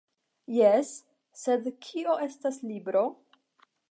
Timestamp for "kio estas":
1.87-2.59